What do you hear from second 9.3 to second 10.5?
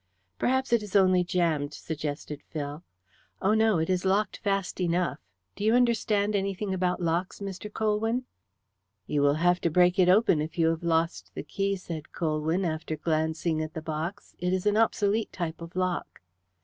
have to break it open